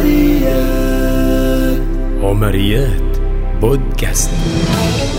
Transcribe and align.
عمريات 0.00 1.80
عمريات 2.22 3.18
بودكاست 3.60 4.30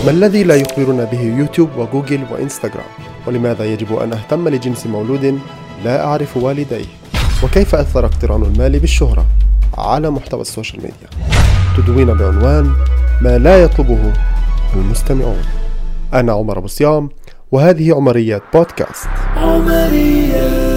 ما 0.04 0.10
الذي 0.10 0.42
لا 0.42 0.54
يخبرنا 0.54 1.04
به 1.04 1.20
يوتيوب 1.20 1.68
وجوجل 1.76 2.20
وإنستغرام؟ 2.30 2.86
ولماذا 3.26 3.64
يجب 3.64 3.96
أن 3.96 4.12
أهتم 4.12 4.48
لجنس 4.48 4.86
مولود 4.86 5.38
لا 5.84 6.04
أعرف 6.04 6.36
والديه؟ 6.36 6.84
وكيف 7.44 7.74
أثر 7.74 8.06
اقتران 8.06 8.42
المال 8.42 8.78
بالشهرة 8.78 9.26
على 9.78 10.10
محتوى 10.10 10.40
ال 10.40 10.46
social 10.46 10.82
media؟ 10.82 11.08
تدوين 11.76 12.14
بعنوان 12.14 12.72
ما 13.20 13.38
لا 13.38 13.62
يطلبه 13.62 14.12
المستمعون 14.74 15.42
أنا 16.14 16.32
عمر 16.32 16.58
أبو 16.58 16.66
صيام 16.66 17.08
وهذه 17.52 17.94
عمريات 17.94 18.42
بودكاست 18.54 19.08
عمريات 19.36 20.71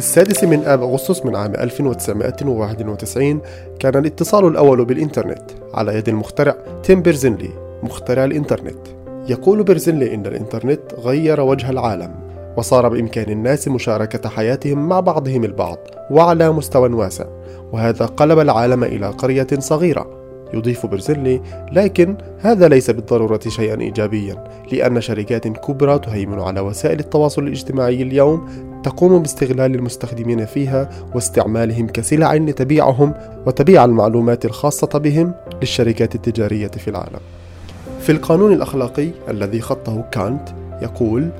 السادس 0.00 0.44
من 0.44 0.64
آب 0.64 0.82
أغسطس 0.82 1.26
من 1.26 1.36
عام 1.36 1.54
1991 1.54 3.40
كان 3.78 3.96
الاتصال 3.96 4.46
الأول 4.46 4.84
بالإنترنت 4.84 5.42
على 5.74 5.94
يد 5.94 6.08
المخترع 6.08 6.56
تيم 6.82 7.02
بيرزنلي 7.02 7.50
مخترع 7.82 8.24
الإنترنت. 8.24 8.78
يقول 9.28 9.62
بيرزنلي 9.62 10.14
إن 10.14 10.26
الإنترنت 10.26 10.80
غير 10.98 11.40
وجه 11.40 11.70
العالم 11.70 12.14
وصار 12.56 12.88
بإمكان 12.88 13.30
الناس 13.32 13.68
مشاركة 13.68 14.28
حياتهم 14.28 14.88
مع 14.88 15.00
بعضهم 15.00 15.44
البعض 15.44 15.78
وعلى 16.10 16.52
مستوى 16.52 16.88
واسع 16.88 17.26
وهذا 17.72 18.06
قلب 18.06 18.38
العالم 18.38 18.84
إلى 18.84 19.06
قرية 19.06 19.48
صغيرة. 19.58 20.20
يضيف 20.54 20.86
برزيلي 20.86 21.40
لكن 21.72 22.16
هذا 22.38 22.68
ليس 22.68 22.90
بالضرورة 22.90 23.40
شيئا 23.48 23.80
إيجابيا 23.80 24.44
لأن 24.72 25.00
شركات 25.00 25.48
كبرى 25.48 25.98
تهيمن 25.98 26.40
على 26.40 26.60
وسائل 26.60 26.98
التواصل 26.98 27.42
الاجتماعي 27.42 28.02
اليوم 28.02 28.48
تقوم 28.84 29.22
باستغلال 29.22 29.74
المستخدمين 29.74 30.46
فيها 30.46 30.90
واستعمالهم 31.14 31.86
كسلع 31.86 32.34
لتبيعهم 32.34 33.14
وتبيع 33.46 33.84
المعلومات 33.84 34.44
الخاصة 34.44 34.98
بهم 34.98 35.34
للشركات 35.60 36.14
التجارية 36.14 36.68
في 36.68 36.88
العالم. 36.88 37.20
في 38.00 38.12
القانون 38.12 38.52
الأخلاقي 38.52 39.08
الذي 39.28 39.60
خطه 39.60 40.04
كانت 40.12 40.48
يقول 40.82 41.30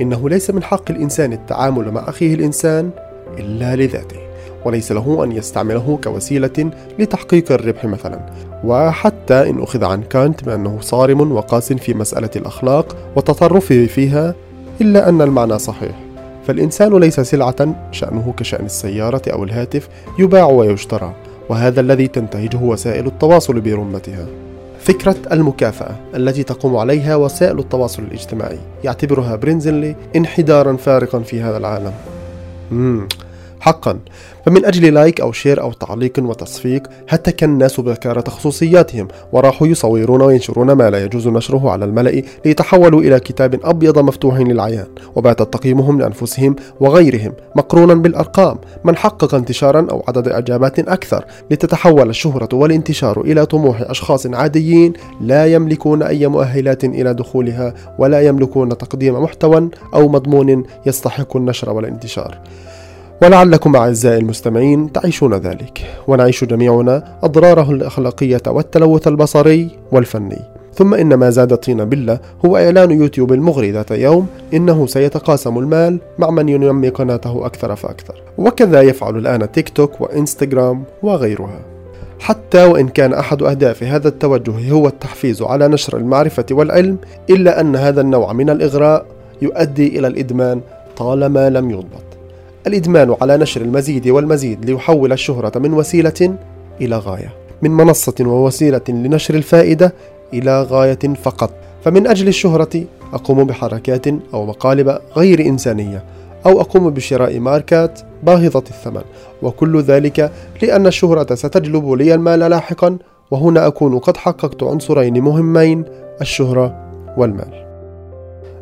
إنه 0.00 0.28
ليس 0.28 0.50
من 0.50 0.62
حق 0.62 0.90
الإنسان 0.90 1.32
التعامل 1.32 1.90
مع 1.90 2.08
أخيه 2.08 2.34
الإنسان 2.34 2.90
إلا 3.38 3.76
لذاته 3.76 4.16
وليس 4.64 4.92
له 4.92 5.24
أن 5.24 5.32
يستعمله 5.32 5.98
كوسيلة 6.04 6.70
لتحقيق 6.98 7.52
الربح 7.52 7.84
مثلا 7.84 8.20
وحتى 8.64 9.50
إن 9.50 9.62
أخذ 9.62 9.84
عن 9.84 10.02
كانت 10.02 10.44
بأنه 10.44 10.78
صارم 10.80 11.32
وقاس 11.32 11.72
في 11.72 11.94
مسألة 11.94 12.30
الأخلاق 12.36 12.96
وتطرفه 13.16 13.86
فيها 13.86 14.34
إلا 14.80 15.08
أن 15.08 15.22
المعنى 15.22 15.58
صحيح 15.58 16.09
فالإنسان 16.50 16.98
ليس 17.00 17.20
سلعة 17.20 17.74
شأنه 17.92 18.34
كشأن 18.36 18.64
السيارة 18.64 19.22
أو 19.32 19.44
الهاتف 19.44 19.88
يباع 20.18 20.44
ويشترى 20.46 21.14
وهذا 21.48 21.80
الذي 21.80 22.08
تنتهجه 22.08 22.56
وسائل 22.62 23.06
التواصل 23.06 23.60
برمتها 23.60 24.26
فكرة 24.80 25.16
المكافأة 25.32 25.96
التي 26.14 26.42
تقوم 26.42 26.76
عليها 26.76 27.16
وسائل 27.16 27.58
التواصل 27.58 28.02
الاجتماعي 28.02 28.58
يعتبرها 28.84 29.36
برينزلي 29.36 29.96
انحدارا 30.16 30.76
فارقا 30.76 31.18
في 31.18 31.40
هذا 31.40 31.56
العالم 31.56 31.92
مم. 32.70 33.08
حقا. 33.60 33.98
فمن 34.46 34.64
أجل 34.64 34.94
like 34.94 35.20
أو 35.20 35.32
share 35.32 35.60
أو 35.60 35.72
تعليق 35.72 36.12
وتصفيق 36.18 36.82
هتك 37.08 37.44
الناس 37.44 37.80
بكارة 37.80 38.30
خصوصياتهم 38.30 39.08
وراحوا 39.32 39.66
يصورون 39.66 40.22
وينشرون 40.22 40.72
ما 40.72 40.90
لا 40.90 41.04
يجوز 41.04 41.28
نشره 41.28 41.70
على 41.70 41.84
الملأ 41.84 42.22
ليتحولوا 42.44 43.00
إلى 43.00 43.20
كتاب 43.20 43.60
أبيض 43.64 43.98
مفتوح 43.98 44.38
للعيان. 44.38 44.86
وبات 45.16 45.42
تقييمهم 45.42 46.00
لأنفسهم 46.00 46.56
وغيرهم 46.80 47.32
مقرونا 47.56 47.94
بالأرقام 47.94 48.58
من 48.84 48.96
حقق 48.96 49.34
انتشارا 49.34 49.86
أو 49.90 50.04
عدد 50.08 50.28
إعجابات 50.28 50.78
أكثر 50.78 51.24
لتتحول 51.50 52.08
الشهرة 52.10 52.48
والانتشار 52.52 53.20
إلى 53.20 53.46
طموح 53.46 53.80
أشخاص 53.80 54.26
عاديين 54.26 54.92
لا 55.20 55.46
يملكون 55.46 56.02
أي 56.02 56.26
مؤهلات 56.26 56.84
إلى 56.84 57.14
دخولها 57.14 57.74
ولا 57.98 58.20
يملكون 58.20 58.68
تقديم 58.78 59.22
محتوى 59.22 59.70
أو 59.94 60.08
مضمون 60.08 60.64
يستحق 60.86 61.36
النشر 61.36 61.70
والانتشار. 61.70 62.38
ولعلكم 63.22 63.76
أعزائي 63.76 64.18
المستمعين 64.18 64.92
تعيشون 64.92 65.34
ذلك 65.34 65.86
ونعيش 66.08 66.44
جميعنا 66.44 67.18
أضراره 67.22 67.70
الأخلاقية 67.70 68.42
والتلوث 68.46 69.08
البصري 69.08 69.68
والفني. 69.92 70.38
ثم 70.74 70.94
إن 70.94 71.14
ما 71.14 71.30
زاد 71.30 71.56
طين 71.56 71.84
بلة 71.84 72.20
هو 72.44 72.56
إعلان 72.56 72.90
يوتيوب 72.90 73.32
المغري 73.32 73.70
ذات 73.70 73.90
يوم 73.90 74.26
إنه 74.54 74.86
سيتقاسم 74.86 75.58
المال 75.58 75.98
مع 76.18 76.30
من 76.30 76.48
ينمي 76.48 76.88
قناته 76.88 77.46
أكثر 77.46 77.76
فأكثر. 77.76 78.22
وكذا 78.38 78.82
يفعل 78.82 79.16
الآن 79.16 79.52
تيك 79.52 79.68
توك 79.68 80.00
وإنستغرام 80.00 80.82
وغيرها. 81.02 81.60
حتى 82.20 82.64
وإن 82.64 82.88
كان 82.88 83.12
أحد 83.14 83.42
أهداف 83.42 83.82
هذا 83.82 84.08
التوجه 84.08 84.70
هو 84.70 84.86
التحفيز 84.86 85.42
على 85.42 85.68
نشر 85.68 85.96
المعرفة 85.96 86.46
والعلم 86.50 86.96
إلا 87.30 87.60
أن 87.60 87.76
هذا 87.76 88.00
النوع 88.00 88.32
من 88.32 88.50
الإغراء 88.50 89.06
يؤدي 89.42 89.98
إلى 89.98 90.06
الإدمان 90.06 90.60
طالما 90.96 91.50
لم 91.50 91.70
يضبط. 91.70 92.09
الإدمان 92.66 93.16
على 93.22 93.36
نشر 93.36 93.60
المزيد 93.60 94.08
والمزيد 94.08 94.64
ليحول 94.64 95.12
الشهرة 95.12 95.58
من 95.58 95.74
وسيلة 95.74 96.36
إلى 96.80 96.96
غاية 96.96 97.34
من 97.62 97.70
منصة 97.70 98.14
ووسيلة 98.20 98.80
لنشر 98.88 99.34
الفائدة 99.34 99.94
إلى 100.34 100.62
غاية 100.62 101.14
فقط. 101.22 101.50
فمن 101.84 102.06
أجل 102.06 102.28
الشهرة 102.28 102.84
أقوم 103.12 103.44
بحركات 103.44 104.06
أو 104.34 104.46
مقالب 104.46 104.98
غير 105.16 105.40
إنسانية 105.40 106.04
أو 106.46 106.60
أقوم 106.60 106.90
بشراء 106.90 107.38
ماركات 107.38 108.00
باهظة 108.22 108.64
الثمن. 108.70 109.02
وكل 109.42 109.80
ذلك 109.80 110.32
لأن 110.62 110.86
الشهرة 110.86 111.34
ستجلب 111.34 111.92
لي 111.92 112.14
المال 112.14 112.38
لاحقا 112.38 112.98
وهنا 113.30 113.66
أكون 113.66 113.98
قد 113.98 114.16
حققت 114.16 114.62
عنصرين 114.62 115.20
مهمين 115.20 115.84
الشهرة 116.20 116.90
والمال. 117.16 117.66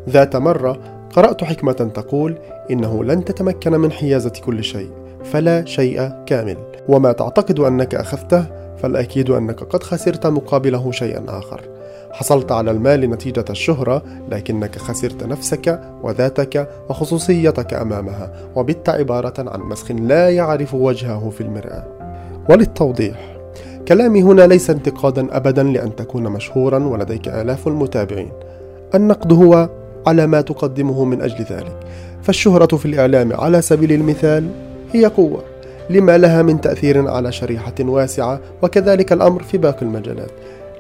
ذات 0.08 0.36
مرة 0.36 0.97
قرأت 1.12 1.44
حكمة 1.44 1.72
تقول 1.72 2.38
إنه 2.70 3.04
لن 3.04 3.24
تتمكن 3.24 3.72
من 3.72 3.92
حيازة 3.92 4.32
كل 4.44 4.64
شيء 4.64 4.90
فلا 5.24 5.64
شيء 5.64 6.12
كامل. 6.26 6.56
وما 6.88 7.12
تعتقد 7.12 7.60
أنك 7.60 7.94
أخذته 7.94 8.44
فالأكيد 8.82 9.30
أنك 9.30 9.60
قد 9.60 9.82
خسرت 9.82 10.26
مقابله 10.26 10.92
شيئا 10.92 11.24
آخر. 11.28 11.60
حصلت 12.12 12.52
على 12.52 12.70
المال 12.70 13.10
نتيجة 13.10 13.44
الشهرة 13.50 14.02
لكنك 14.30 14.78
خسرت 14.78 15.24
نفسك 15.24 15.80
وذاتك 16.02 16.68
وخصوصيتك 16.88 17.74
أمامها 17.74 18.32
وبت 18.56 18.88
عبارة 18.88 19.34
عن 19.38 19.60
مسخ 19.60 19.90
لا 19.90 20.30
يعرف 20.30 20.74
وجهه 20.74 21.30
في 21.30 21.40
المرآة. 21.40 21.84
وللتوضيح 22.50 23.36
كلامي 23.88 24.22
هنا 24.22 24.46
ليس 24.46 24.70
انتقادا 24.70 25.36
أبدا 25.36 25.62
لأن 25.62 25.96
تكون 25.96 26.22
مشهورا 26.22 26.78
ولديك 26.78 27.28
آلاف 27.28 27.68
المتابعين. 27.68 28.32
النقد 28.94 29.32
هو 29.32 29.68
على 30.06 30.26
ما 30.26 30.40
تقدمه 30.40 31.04
من 31.04 31.22
أجل 31.22 31.44
ذلك. 31.50 31.76
فالشهرة 32.22 32.76
في 32.76 32.86
الإعلام 32.86 33.32
على 33.32 33.62
سبيل 33.62 33.92
المثال 33.92 34.48
هي 34.92 35.06
قوة 35.06 35.42
لما 35.90 36.18
لها 36.18 36.42
من 36.42 36.60
تأثير 36.60 37.08
على 37.08 37.32
شريحة 37.32 37.74
واسعة 37.80 38.40
وكذلك 38.62 39.12
الأمر 39.12 39.42
في 39.42 39.58
باقي 39.58 39.82
المجالات. 39.82 40.30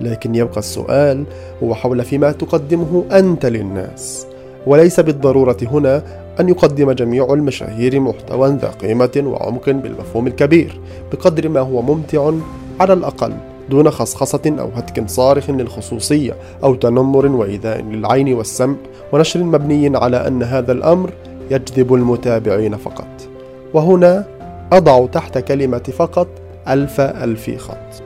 لكن 0.00 0.34
يبقى 0.34 0.58
السؤال 0.58 1.24
هو 1.62 1.74
حول 1.74 2.04
فيما 2.04 2.32
تقدمه 2.32 3.04
أنت 3.12 3.46
للناس. 3.46 4.26
وليس 4.66 5.00
بالضرورة 5.00 5.56
هنا 5.62 6.02
أن 6.40 6.48
يقدم 6.48 6.92
جميع 6.92 7.32
المشاهير 7.32 8.00
محتوى 8.00 8.58
ذا 8.62 8.68
قيمة 8.68 9.22
وعمق 9.26 9.70
بالمفهوم 9.70 10.26
الكبير 10.26 10.80
بقدر 11.12 11.48
ما 11.48 11.60
هو 11.60 11.82
ممتع 11.82 12.32
على 12.80 12.92
الأقل. 12.92 13.32
دون 13.70 13.90
خصخصة 13.90 14.56
أو 14.58 14.68
هتك 14.68 15.08
صارخ 15.08 15.50
للخصوصية 15.50 16.36
أو 16.64 16.74
تنمر 16.74 17.26
وإيذاء 17.26 17.82
للعين 17.82 18.34
والسمع 18.34 18.76
ونشر 19.12 19.42
مبني 19.42 19.96
على 19.96 20.26
أن 20.26 20.42
هذا 20.42 20.72
الأمر 20.72 21.10
يجذب 21.50 21.94
المتابعين 21.94 22.76
فقط 22.76 23.28
وهنا 23.74 24.24
أضع 24.72 25.06
تحت 25.06 25.38
كلمة 25.38 25.92
فقط 25.98 26.28
ألف 26.68 27.00
ألف 27.00 27.50
خط 27.58 28.02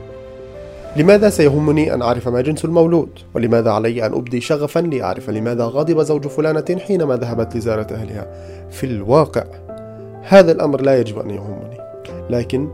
لماذا 0.96 1.30
سيهمني 1.30 1.94
أن 1.94 2.02
أعرف 2.02 2.28
ما 2.28 2.40
جنس 2.40 2.64
المولود؟ 2.64 3.08
ولماذا 3.34 3.70
علي 3.70 4.06
أن 4.06 4.12
أبدي 4.12 4.40
شغفا 4.40 4.80
لأعرف 4.80 5.30
لماذا 5.30 5.64
غضب 5.64 6.02
زوج 6.02 6.26
فلانة 6.26 6.80
حينما 6.86 7.16
ذهبت 7.16 7.56
لزيارة 7.56 7.86
أهلها؟ 7.94 8.26
في 8.70 8.86
الواقع 8.86 9.44
هذا 10.22 10.52
الأمر 10.52 10.80
لا 10.80 11.00
يجب 11.00 11.18
أن 11.18 11.30
يهمني 11.30 11.78
لكن 12.30 12.68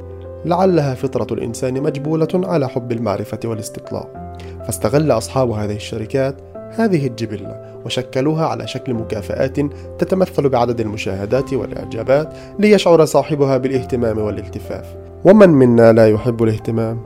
لعلها 0.45 0.95
فطرة 0.95 1.35
الإنسان 1.35 1.83
مجبولة 1.83 2.29
على 2.35 2.69
حب 2.69 2.93
المعرفة 2.93 3.39
والاستطلاع. 3.45 4.37
فاستغل 4.65 5.11
أصحاب 5.13 5.51
هذه 5.51 5.77
الشركات 5.77 6.35
هذه 6.71 7.07
الجبلة 7.07 7.81
وشكلوها 7.85 8.47
على 8.47 8.67
شكل 8.67 8.95
مكافآت 8.95 9.61
تتمثل 9.99 10.49
بعدد 10.49 10.81
المشاهدات 10.81 11.55
والإعجابات 11.55 12.33
ليشعر 12.59 13.05
صاحبها 13.05 13.57
بالاهتمام 13.57 14.19
والالتفاف. 14.19 14.97
ومن 15.25 15.49
منا 15.49 15.93
لا 15.93 16.09
يحب 16.09 16.43
الاهتمام؟ 16.43 17.03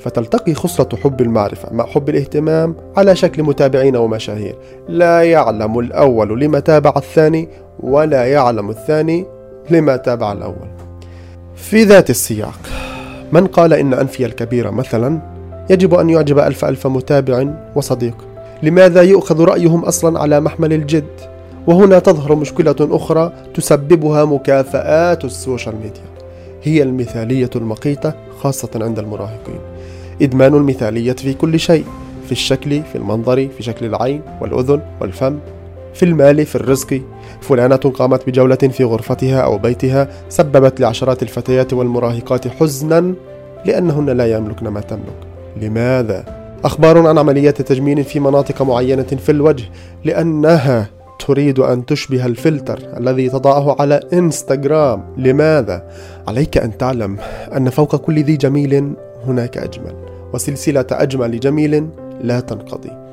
فتلتقي 0.00 0.54
خصلة 0.54 0.88
حب 1.04 1.20
المعرفة 1.20 1.72
مع 1.72 1.86
حب 1.86 2.08
الاهتمام 2.08 2.76
على 2.96 3.16
شكل 3.16 3.42
متابعين 3.42 3.96
ومشاهير. 3.96 4.58
لا 4.88 5.22
يعلم 5.22 5.78
الأول 5.78 6.40
لما 6.40 6.60
تابع 6.60 6.92
الثاني 6.96 7.48
ولا 7.80 8.24
يعلم 8.24 8.70
الثاني 8.70 9.26
لما 9.70 9.96
تابع 9.96 10.32
الأول. 10.32 10.79
في 11.62 11.84
ذات 11.84 12.10
السياق. 12.10 12.58
من 13.32 13.46
قال 13.46 13.72
إن 13.72 13.94
أنفي 13.94 14.26
الكبير 14.26 14.70
مثلا 14.70 15.20
يجب 15.70 15.94
أن 15.94 16.10
يعجب 16.10 16.38
ألف 16.38 16.64
ألف 16.64 16.86
متابع 16.86 17.46
وصديق. 17.74 18.14
لماذا 18.62 19.02
يؤخذ 19.02 19.44
رأيهم 19.44 19.84
أصلا 19.84 20.20
على 20.20 20.40
محمل 20.40 20.72
الجد؟ 20.72 21.04
وهنا 21.66 21.98
تظهر 21.98 22.34
مشكلة 22.34 22.76
أخرى 22.80 23.32
تسببها 23.54 24.24
مكافآت 24.24 25.24
ال 25.24 25.31
social 25.31 25.76
media. 25.76 26.10
هي 26.62 26.82
المثالية 26.82 27.50
المقيتة 27.56 28.12
خاصة 28.38 28.70
عند 28.74 28.98
المراهقين. 28.98 29.60
إدمان 30.22 30.54
المثالية 30.54 31.12
في 31.12 31.34
كل 31.34 31.60
شيء 31.60 31.84
في 32.26 32.32
الشكل 32.32 32.82
في 32.82 32.98
المنظر 32.98 33.48
في 33.56 33.62
شكل 33.62 33.86
العين 33.86 34.22
والأذن 34.40 34.80
والفم. 35.00 35.38
في 35.94 36.02
المال 36.02 36.46
في 36.46 36.54
الرزق 36.54 37.00
فلانة 37.40 37.76
قامت 37.76 38.26
بجولة 38.26 38.56
في 38.56 38.84
غرفتها 38.84 39.40
أو 39.40 39.58
بيتها 39.58 40.08
سببت 40.28 40.80
لعشرات 40.80 41.22
الفتيات 41.22 41.72
والمراهقات 41.72 42.48
حزنا 42.48 43.14
لأنهن 43.64 44.10
لا 44.10 44.36
يملكن 44.36 44.68
ما 44.68 44.80
تملك 44.80 45.26
لماذا؟ 45.56 46.24
أخبار 46.64 47.06
عن 47.06 47.18
عمليات 47.18 47.62
تجميل 47.62 48.04
في 48.04 48.20
مناطق 48.20 48.62
معينة 48.62 49.02
في 49.02 49.32
الوجه 49.32 49.64
لأنها 50.04 50.90
تريد 51.26 51.58
أن 51.58 51.86
تشبه 51.86 52.26
الفلتر 52.26 52.78
الذي 52.96 53.28
تضعه 53.28 53.76
على 53.80 54.00
إنستغرام 54.12 55.04
لماذا؟ 55.16 55.88
عليك 56.28 56.58
أن 56.58 56.78
تعلم 56.78 57.16
أن 57.56 57.70
فوق 57.70 57.96
كل 57.96 58.22
ذي 58.22 58.36
جميل 58.36 58.92
هناك 59.26 59.58
أجمل 59.58 59.94
وسلسلة 60.32 60.86
أجمل 60.90 61.40
جميل 61.40 61.88
لا 62.20 62.40
تنقضي 62.40 63.09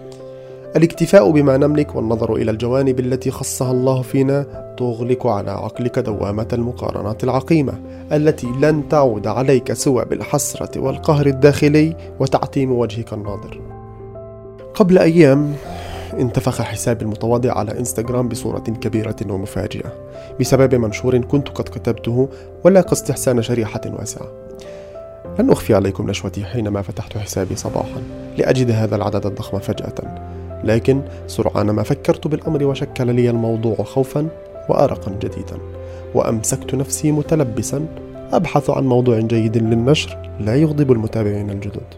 الاكتفاء 0.77 1.31
بما 1.31 1.57
نملك 1.57 1.95
والنظر 1.95 2.35
إلى 2.35 2.51
الجوانب 2.51 2.99
التي 2.99 3.31
خصها 3.31 3.71
الله 3.71 4.01
فينا 4.01 4.45
تغلق 4.77 5.27
على 5.27 5.51
عقلك 5.51 5.99
دوامة 5.99 6.47
المقارنات 6.53 7.23
العقيمة 7.23 7.73
التي 8.11 8.47
لن 8.61 8.89
تعود 8.89 9.27
عليك 9.27 9.73
سوى 9.73 10.05
بالحسرة 10.05 10.79
والقهر 10.79 11.25
الداخلي 11.25 11.95
وتعتيم 12.19 12.71
وجهك 12.71 13.13
الناظر. 13.13 13.61
قبل 14.73 14.97
أيام 14.97 15.55
انتفخ 16.19 16.61
حسابي 16.61 17.05
المتواضع 17.05 17.57
على 17.57 17.79
إنستغرام 17.79 18.27
بصورة 18.27 18.59
كبيرة 18.59 19.15
ومفاجئة 19.29 19.91
بسبب 20.39 20.75
منشور 20.75 21.17
كنت 21.17 21.49
قد 21.49 21.63
كتبته 21.63 22.29
ولاقى 22.63 22.91
استحسان 22.91 23.41
شريحة 23.41 23.81
واسعة. 23.85 24.27
لن 25.39 25.49
أخفي 25.49 25.73
عليكم 25.73 26.09
نشوتي 26.09 26.45
حينما 26.45 26.81
فتحت 26.81 27.17
حسابي 27.17 27.55
صباحا 27.55 28.01
لأجد 28.37 28.71
هذا 28.71 28.95
العدد 28.95 29.25
الضخم 29.25 29.59
فجأة. 29.59 30.36
لكن 30.63 31.01
سرعان 31.27 31.69
ما 31.69 31.83
فكرت 31.83 32.27
بالأمر 32.27 32.63
وشكل 32.63 33.15
لي 33.15 33.29
الموضوع 33.29 33.75
خوفا 33.75 34.27
وأرقا 34.69 35.11
جديدا 35.11 35.57
وأمسكت 36.15 36.75
نفسي 36.75 37.11
متلبسا 37.11 37.85
أبحث 38.33 38.69
عن 38.69 38.83
موضوع 38.83 39.19
جيد 39.19 39.57
للنشر 39.57 40.17
لا 40.39 40.55
يغضب 40.55 40.91
المتابعين 40.91 41.49
الجدد. 41.49 41.93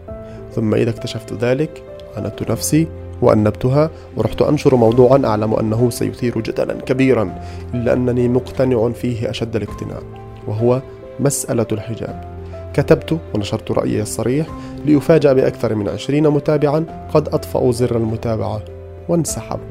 ثم 0.54 0.74
إذا 0.74 0.90
اكتشفت 0.90 1.32
ذلك 1.32 1.82
عاندت 2.16 2.50
نفسي 2.50 2.86
وأنبتها 3.22 3.90
ورحت 4.16 4.42
أنشر 4.42 4.76
موضوعا 4.76 5.22
أعلم 5.24 5.54
أنه 5.54 5.90
سيثير 5.90 6.40
جدلا 6.40 6.74
كبيرا 6.74 7.40
إلا 7.74 7.92
أنني 7.92 8.28
مقتنع 8.28 8.88
فيه 8.88 9.30
أشد 9.30 9.56
الاقتناع 9.56 10.00
وهو 10.48 10.82
مسألة 11.20 11.66
الحجاب. 11.72 12.39
كتبت 12.74 13.18
ونشرت 13.34 13.70
رأيي 13.70 14.02
الصريح 14.02 14.46
ليفاجأ 14.84 15.32
بأكثر 15.32 15.74
من 15.74 15.88
عشرين 15.88 16.28
متابعا 16.28 17.08
قد 17.14 17.28
أطفأوا 17.28 17.72
زر 17.72 17.96
المتابعة 17.96 18.60
وانسحبوا. 19.08 19.64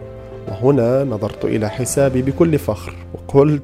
وهنا 0.48 1.04
نظرت 1.04 1.46
إلى 1.46 1.70
حسابي 1.70 2.22
بكل 2.22 2.58
فخر 2.60 2.96
وقلت 3.14 3.64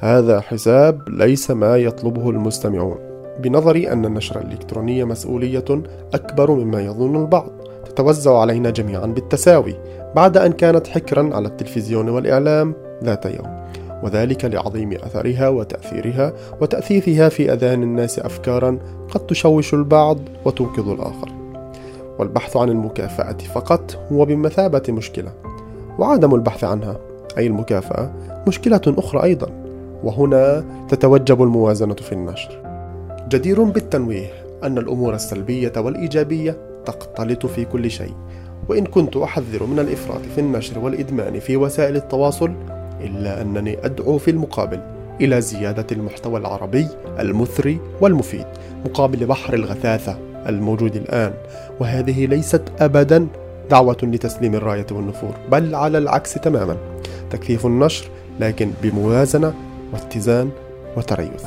هذا 0.00 0.40
حساب 0.40 1.08
ليس 1.08 1.50
ما 1.50 1.76
يطلبه 1.76 2.30
المستمعون. 2.30 2.98
بنظري 3.38 3.92
أن 3.92 4.04
النشر 4.04 4.40
الإلكتروني 4.40 5.04
مسؤولية 5.04 5.64
أكبر 6.14 6.50
مما 6.50 6.80
يظن 6.80 7.16
البعض. 7.16 7.50
تتوزع 7.84 8.38
علينا 8.38 8.70
جميعا 8.70 9.06
بالتساوي 9.06 9.74
بعد 10.16 10.36
أن 10.36 10.52
كانت 10.52 10.86
حكرا 10.86 11.34
على 11.34 11.48
التلفزيون 11.48 12.08
والإعلام 12.08 12.74
ذات 13.04 13.26
يوم. 13.26 13.61
وذلك 14.02 14.44
لعظيم 14.44 14.92
أثرها 14.92 15.48
وتأثيرها 15.48 16.32
وتأثيثها 16.60 17.28
في 17.28 17.52
أذهان 17.52 17.82
الناس 17.82 18.18
أفكارا 18.18 18.78
قد 19.10 19.26
تشوش 19.26 19.74
البعض 19.74 20.18
وتوقظ 20.44 20.88
الآخر. 20.88 21.32
والبحث 22.18 22.56
عن 22.56 22.68
المكافأة 22.68 23.36
فقط 23.54 23.98
هو 24.12 24.24
بمثابة 24.24 24.82
مشكلة 24.88 25.32
وعدم 25.98 26.34
البحث 26.34 26.64
عنها 26.64 26.96
أي 27.38 27.46
المكافأة 27.46 28.12
مشكلة 28.48 28.80
أخرى 28.86 29.22
أيضا 29.22 29.50
وهنا 30.04 30.64
تتوجب 30.88 31.42
الموازنة 31.42 31.94
في 31.94 32.12
النشر. 32.12 32.62
جدير 33.28 33.62
بالتنويه 33.62 34.30
أن 34.64 34.78
الأمور 34.78 35.14
السلبية 35.14 35.72
والإيجابية 35.76 36.56
تختلط 36.84 37.46
في 37.46 37.64
كل 37.64 37.90
شيء 37.90 38.14
وإن 38.68 38.86
كنت 38.86 39.16
أحذر 39.16 39.66
من 39.66 39.78
الإفراط 39.78 40.20
في 40.34 40.40
النشر 40.40 40.78
والإدمان 40.78 41.40
في 41.40 41.56
وسائل 41.56 41.96
التواصل 41.96 42.52
إلا 43.06 43.42
أنني 43.42 43.86
أدعو 43.86 44.18
في 44.18 44.30
المقابل 44.30 44.80
إلى 45.20 45.40
زيادة 45.40 45.86
المحتوى 45.92 46.40
العربي 46.40 46.88
المثري 47.18 47.80
والمفيد 48.00 48.46
مقابل 48.84 49.26
بحر 49.26 49.54
الغثاثة 49.54 50.18
الموجود 50.46 50.96
الآن. 50.96 51.32
وهذه 51.80 52.26
ليست 52.26 52.62
أبدا 52.80 53.26
دعوة 53.70 53.96
لتسليم 54.02 54.54
الراية 54.54 54.86
والنفور 54.92 55.34
بل 55.50 55.74
على 55.74 55.98
العكس 55.98 56.34
تماما 56.34 56.76
تكثيف 57.30 57.66
النشر 57.66 58.08
لكن 58.40 58.70
بموازنة 58.82 59.54
واتزان 59.92 60.50
وتريث. 60.96 61.44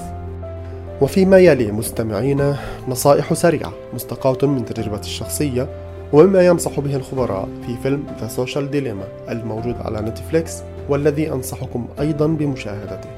وفيما 1.01 1.37
يلي 1.37 1.71
مستمعينا 1.71 2.57
نصائح 2.87 3.33
سريعة 3.33 3.73
مستقاة 3.93 4.47
من 4.47 4.65
تجربتي 4.65 5.07
الشخصية 5.07 5.67
ومما 6.13 6.45
ينصح 6.45 6.79
به 6.79 6.95
الخبراء 6.95 7.49
في 7.67 7.77
فيلم 7.83 8.03
The 8.21 8.27
Social 8.27 8.71
Dilemma 8.71 9.03
الموجود 9.29 9.75
على 9.81 10.01
نتفليكس 10.01 10.63
والذي 10.89 11.31
أنصحكم 11.31 11.87
أيضا 11.99 12.27
بمشاهدته. 12.27 13.09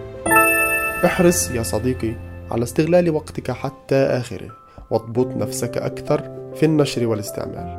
احرص 1.05 1.51
يا 1.51 1.63
صديقي 1.63 2.15
على 2.51 2.63
استغلال 2.63 3.09
وقتك 3.09 3.51
حتى 3.51 3.95
آخره 3.95 4.49
واضبط 4.91 5.27
نفسك 5.27 5.77
أكثر 5.77 6.21
في 6.55 6.65
النشر 6.65 7.07
والاستعمال. 7.07 7.77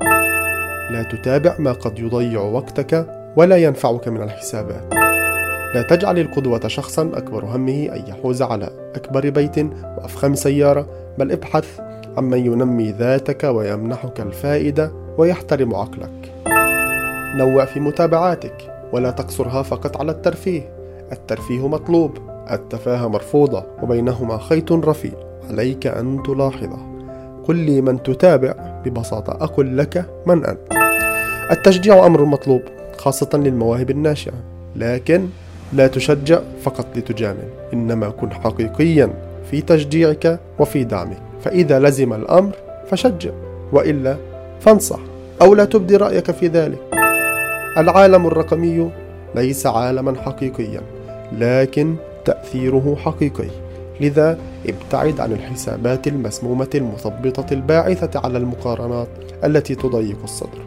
لا 0.93 1.03
تتابع 1.03 1.57
ما 1.59 1.73
قد 1.73 1.99
يضيع 1.99 2.41
وقتك 2.41 3.07
ولا 3.37 3.57
ينفعك 3.57 4.09
من 4.09 4.23
الحسابات. 4.23 4.95
لا 5.75 5.83
تجعل 5.83 6.19
القدوة 6.19 6.69
شخصا 6.69 7.11
أكبر 7.15 7.45
همه 7.45 7.89
أن 7.97 8.05
يحوز 8.09 8.43
على 8.43 8.93
أكبر 8.95 9.31
بيت 9.31 9.59
وأفخم 9.99 10.35
سيارة 10.35 10.89
بل 11.19 11.33
ابحث 11.33 11.81
عمن 12.17 12.39
ينمي 12.39 12.91
ذاتك 12.91 13.45
ويمنحك 13.45 14.21
الفائدة 14.21 14.93
ويحترم 15.19 15.75
عقلك. 15.75 16.33
نوع 17.37 17.65
في 17.65 17.81
متابعاتك 17.81 18.75
ولا 18.93 19.11
تقصرها 19.11 19.63
فقط 19.63 19.97
على 19.97 20.13
الترفيه. 20.13 20.73
الترفيه 21.13 21.69
مطلوب 21.69 22.19
التفاهة 22.51 23.09
مرفوضة 23.09 23.65
وبينهما 23.83 24.39
خيط 24.39 24.73
رفيع. 24.73 25.13
عليك 25.51 25.87
أن 25.87 26.23
تلاحظه. 26.27 26.79
قل 27.49 27.57
لي 27.57 27.81
من 27.81 28.03
تتابع 28.03 28.55
ببساطة 28.85 29.45
أقول 29.45 29.79
لك 29.79 30.05
من 30.27 30.45
أنت. 30.45 30.59
التشجيع 31.51 32.07
أمر 32.07 32.25
مطلوب 32.25 32.63
خاصة 32.99 33.31
للمواهب 33.35 33.91
الناشئة. 33.91 34.35
لكن 34.77 35.27
لا 35.73 35.87
تشجع 35.87 36.39
فقط 36.63 36.87
لتجامل. 36.97 37.49
إنما 37.73 38.09
كن 38.09 38.33
حقيقيا 38.33 39.11
في 39.51 39.61
تشجيعك 39.61 40.41
وفي 40.59 40.85
دعمك. 40.85 41.23
فإذا 41.45 41.81
لزم 41.81 42.13
الأمر 42.13 42.53
فشجع. 42.91 43.31
وإلا 43.73 44.17
فانصح 44.61 44.99
أو 45.43 45.55
لا 45.55 45.65
تبدي 45.65 45.97
رأيك 45.97 46.31
في 46.31 46.47
ذلك. 46.47 46.79
العالم 47.79 48.27
الرقمي 48.27 48.91
ليس 49.35 49.67
عالما 49.67 50.15
حقيقيا 50.23 50.81
لكن 51.39 51.95
تأثيره 52.25 52.97
حقيقي. 52.99 53.49
لذا 54.01 54.39
ابتعد 54.67 55.21
عن 55.21 55.33
الحسابات 55.33 56.07
المسمومة 56.07 56.69
المثبطة 56.75 57.55
الباعثة 57.55 58.21
على 58.21 58.39
المقارنات 58.39 59.09
التي 59.45 59.75
تضيق 59.75 60.19
الصدر. 60.25 60.65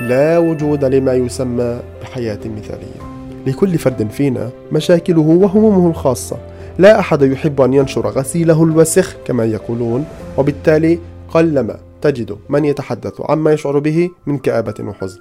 لا 0.00 0.38
وجود 0.38 0.84
لما 0.84 1.14
يسمى 1.14 1.80
بحياة 2.02 2.38
مثالية. 2.56 3.00
لكل 3.46 3.78
فرد 3.78 4.10
فينا 4.10 4.50
مشاكله 4.72 5.20
وهمومه 5.20 5.90
الخاصة. 5.90 6.36
لا 6.78 7.00
أحد 7.00 7.22
يحب 7.22 7.60
أن 7.60 7.74
ينشر 7.74 8.06
غسيله 8.06 8.64
الوسخ 8.64 9.16
كما 9.26 9.44
يقولون 9.44 10.04
وبالتالي 10.38 10.98
قلما 11.28 11.76
تجد 12.02 12.38
من 12.48 12.64
يتحدث 12.64 13.20
عما 13.20 13.52
يشعر 13.52 13.78
به 13.78 14.10
من 14.26 14.38
كآبة 14.38 14.74
وحزن. 14.80 15.20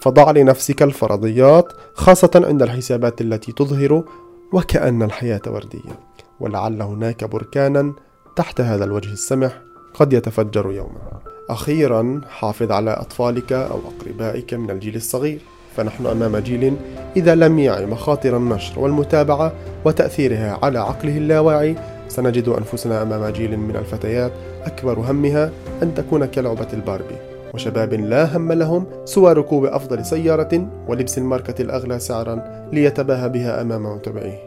فضع 0.00 0.30
لنفسك 0.30 0.82
الفرضيات 0.82 1.72
خاصة 1.94 2.30
عند 2.34 2.62
الحسابات 2.62 3.20
التي 3.20 3.52
تظهر 3.52 4.04
وكأن 4.52 5.02
الحياة 5.02 5.42
وردية. 5.46 6.00
ولعل 6.40 6.82
هناك 6.82 7.24
بركانا 7.24 7.92
تحت 8.36 8.60
هذا 8.60 8.84
الوجه 8.84 9.12
السمح 9.12 9.60
قد 9.94 10.12
يتفجر 10.12 10.72
يوما. 10.72 11.20
أخيرا 11.50 12.20
حافظ 12.28 12.72
على 12.72 12.90
أطفالك 12.90 13.52
أو 13.52 13.78
أقربائك 13.78 14.54
من 14.54 14.70
الجيل 14.70 14.96
الصغير. 14.96 15.40
فنحن 15.76 16.06
أمام 16.06 16.36
جيل 16.36 16.76
إذا 17.16 17.34
لم 17.34 17.58
يعي 17.58 17.86
مخاطر 17.86 18.36
النشر 18.36 18.80
والمتابعة 18.80 19.52
وتأثيرها 19.84 20.58
على 20.62 20.78
عقله 20.78 21.16
اللاواعي 21.16 21.76
سنجد 22.08 22.48
أنفسنا 22.48 23.02
أمام 23.02 23.26
جيل 23.32 23.56
من 23.56 23.76
الفتيات 23.76 24.32
أكبر 24.64 24.98
همها 24.98 25.50
أن 25.82 25.94
تكون 25.94 26.26
كلعبة 26.26 26.68
الباربي. 26.72 27.16
وشباب 27.54 27.94
لا 27.94 28.36
هم 28.36 28.52
لهم 28.52 28.86
سوى 29.04 29.32
ركوب 29.32 29.64
أفضل 29.64 30.04
سيارة 30.04 30.66
ولبس 30.88 31.18
الماركة 31.18 31.62
الأغلى 31.62 31.98
سعرا 31.98 32.68
ليتباهى 32.72 33.28
بها 33.28 33.62
أمام 33.62 33.86
متابعيه 33.86 34.38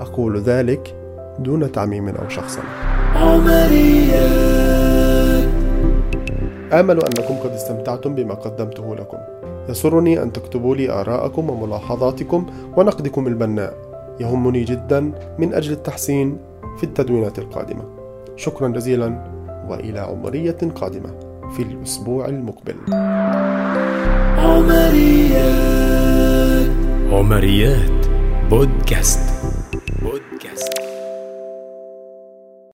أقول 0.00 0.40
ذلك 0.40 0.94
دون 1.38 1.72
تعميم 1.72 2.08
أو 2.08 2.28
شخصنة 2.28 2.64
آمل 6.72 7.00
أنكم 7.04 7.34
قد 7.34 7.50
استمتعتم 7.50 8.14
بما 8.14 8.34
قدمته 8.34 8.94
لكم. 8.96 9.18
يسرني 9.68 10.22
أن 10.22 10.32
تكتبوا 10.32 10.76
لي 10.76 10.90
آراءكم 10.90 11.50
وملاحظاتكم 11.50 12.46
ونقدكم 12.76 13.26
البناء. 13.26 13.74
يهمني 14.20 14.64
جدا 14.64 15.12
من 15.38 15.54
أجل 15.54 15.72
التحسين 15.72 16.38
في 16.76 16.84
التدوينات 16.84 17.38
القادمة. 17.38 17.84
شكرا 18.36 18.68
جزيلا 18.68 19.32
وإلى 19.68 20.00
عمرية 20.00 20.58
قادمة 20.74 21.10
في 21.56 21.62
الأسبوع 21.62 22.26
المقبل. 22.26 22.74
عمريات. 24.38 25.62
عمريات. 27.12 28.06
بودكاست. 28.50 29.41